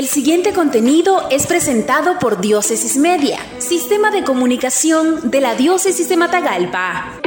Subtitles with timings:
[0.00, 6.16] El siguiente contenido es presentado por Diócesis Media, Sistema de Comunicación de la Diócesis de
[6.16, 7.20] Matagalpa.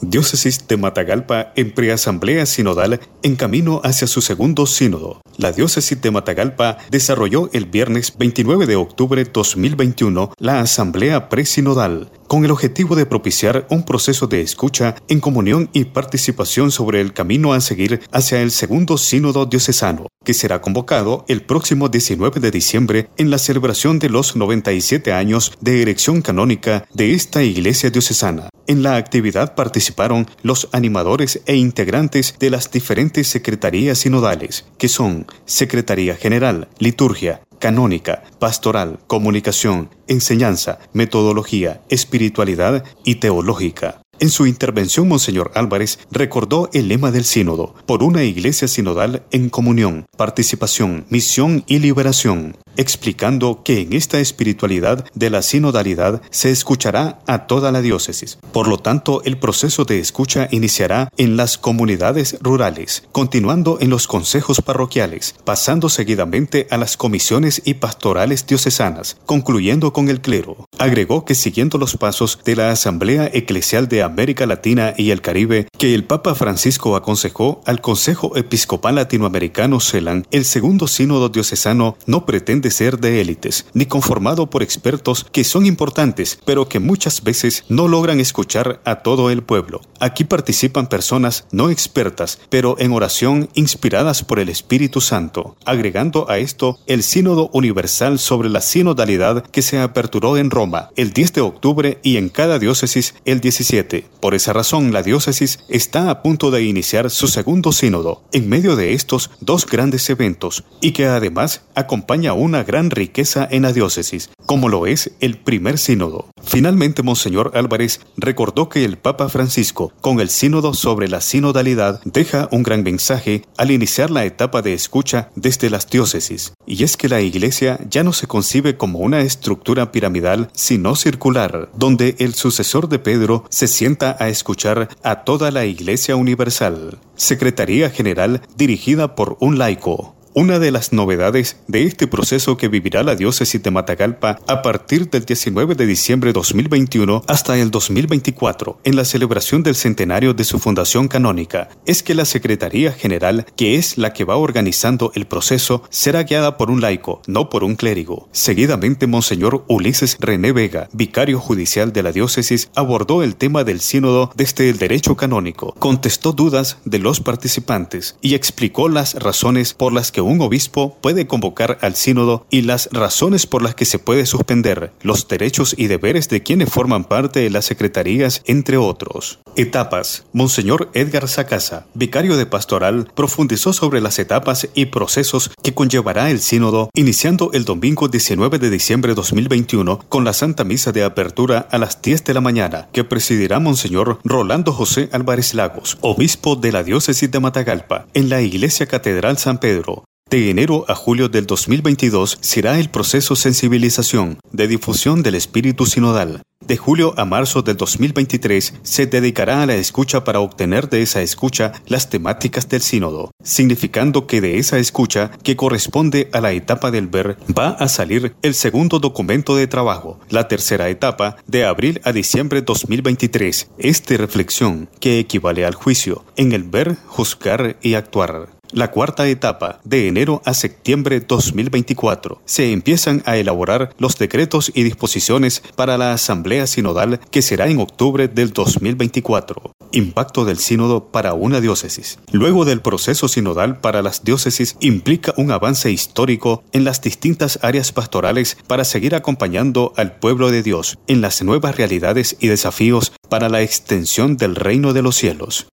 [0.00, 5.20] Diócesis de Matagalpa en preasamblea sinodal en camino hacia su segundo sínodo.
[5.36, 12.46] La Diócesis de Matagalpa desarrolló el viernes 29 de octubre 2021 la asamblea presinodal con
[12.46, 17.52] el objetivo de propiciar un proceso de escucha en comunión y participación sobre el camino
[17.52, 23.10] a seguir hacia el segundo sínodo diocesano, que será convocado el próximo 19 de diciembre
[23.18, 28.48] en la celebración de los 97 años de erección canónica de esta iglesia diocesana.
[28.66, 35.26] En la actividad participaron los animadores e integrantes de las diferentes secretarías sinodales, que son
[35.44, 44.02] Secretaría General, Liturgia, Canónica, Pastoral, Comunicación, Enseñanza, Metodología, Espiritualidad y Teológica.
[44.18, 49.48] En su intervención, Monseñor Álvarez recordó el lema del sínodo, por una iglesia sinodal en
[49.48, 57.20] comunión, participación, misión y liberación, explicando que en esta espiritualidad de la sinodalidad se escuchará
[57.26, 58.38] a toda la diócesis.
[58.52, 64.06] Por lo tanto, el proceso de escucha iniciará en las comunidades rurales, continuando en los
[64.06, 70.56] consejos parroquiales, pasando seguidamente a las comisiones y pastorales diocesanas, concluyendo con el clero.
[70.78, 75.68] Agregó que siguiendo los pasos de la Asamblea Eclesial de América Latina y el Caribe,
[75.78, 82.26] que el Papa Francisco aconsejó al Consejo Episcopal Latinoamericano CELAN, el segundo sínodo diocesano no
[82.26, 87.22] pretende de ser de élites, ni conformado por expertos que son importantes, pero que muchas
[87.22, 89.82] veces no logran escuchar a todo el pueblo.
[90.00, 96.38] Aquí participan personas no expertas, pero en oración inspiradas por el Espíritu Santo, agregando a
[96.38, 101.40] esto el Sínodo Universal sobre la Sinodalidad que se aperturó en Roma el 10 de
[101.40, 104.06] octubre y en cada diócesis el 17.
[104.20, 108.76] Por esa razón, la diócesis está a punto de iniciar su segundo sínodo, en medio
[108.76, 113.72] de estos dos grandes eventos, y que además acompaña un una gran riqueza en la
[113.72, 116.28] diócesis, como lo es el primer sínodo.
[116.42, 122.50] Finalmente, Monseñor Álvarez recordó que el Papa Francisco, con el sínodo sobre la sinodalidad, deja
[122.52, 127.08] un gran mensaje al iniciar la etapa de escucha desde las diócesis, y es que
[127.08, 132.90] la Iglesia ya no se concibe como una estructura piramidal, sino circular, donde el sucesor
[132.90, 136.98] de Pedro se sienta a escuchar a toda la Iglesia Universal.
[137.16, 143.02] Secretaría General dirigida por un laico, una de las novedades de este proceso que vivirá
[143.02, 148.80] la diócesis de Matagalpa a partir del 19 de diciembre de 2021 hasta el 2024,
[148.84, 153.76] en la celebración del centenario de su fundación canónica, es que la Secretaría General, que
[153.76, 157.76] es la que va organizando el proceso, será guiada por un laico, no por un
[157.76, 158.28] clérigo.
[158.32, 164.32] Seguidamente, Monseñor Ulises René Vega, vicario judicial de la diócesis, abordó el tema del sínodo
[164.34, 170.10] desde el derecho canónico, contestó dudas de los participantes y explicó las razones por las
[170.10, 174.26] que un obispo puede convocar al sínodo y las razones por las que se puede
[174.26, 179.40] suspender, los derechos y deberes de quienes forman parte de las secretarías, entre otros.
[179.56, 180.24] Etapas.
[180.32, 186.40] Monseñor Edgar Sacasa, vicario de pastoral, profundizó sobre las etapas y procesos que conllevará el
[186.40, 191.68] sínodo, iniciando el domingo 19 de diciembre de 2021 con la Santa Misa de Apertura
[191.70, 196.72] a las 10 de la mañana, que presidirá Monseñor Rolando José Álvarez Lagos, obispo de
[196.72, 201.44] la diócesis de Matagalpa, en la Iglesia Catedral San Pedro, de enero a julio del
[201.44, 206.40] 2022 será el proceso sensibilización de difusión del espíritu sinodal.
[206.66, 211.20] De julio a marzo del 2023 se dedicará a la escucha para obtener de esa
[211.20, 216.90] escucha las temáticas del sínodo, significando que de esa escucha, que corresponde a la etapa
[216.90, 222.00] del ver, va a salir el segundo documento de trabajo, la tercera etapa, de abril
[222.04, 228.61] a diciembre 2023, este reflexión, que equivale al juicio, en el ver, juzgar y actuar.
[228.72, 234.82] La cuarta etapa, de enero a septiembre 2024, se empiezan a elaborar los decretos y
[234.82, 239.72] disposiciones para la Asamblea Sinodal que será en octubre del 2024.
[239.92, 242.18] Impacto del sínodo para una diócesis.
[242.32, 247.92] Luego del proceso sinodal para las diócesis implica un avance histórico en las distintas áreas
[247.92, 253.50] pastorales para seguir acompañando al pueblo de Dios en las nuevas realidades y desafíos para
[253.50, 255.66] la extensión del reino de los cielos.